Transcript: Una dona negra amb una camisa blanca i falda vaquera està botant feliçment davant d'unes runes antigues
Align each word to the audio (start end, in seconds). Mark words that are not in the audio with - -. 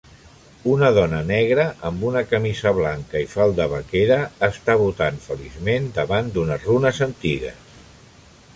Una 0.75 0.87
dona 0.93 1.17
negra 1.31 1.65
amb 1.89 2.05
una 2.11 2.23
camisa 2.31 2.73
blanca 2.79 3.21
i 3.25 3.27
falda 3.35 3.67
vaquera 3.75 4.17
està 4.49 4.77
botant 4.81 5.21
feliçment 5.27 5.89
davant 5.99 6.33
d'unes 6.39 6.69
runes 6.73 7.03
antigues 7.11 7.77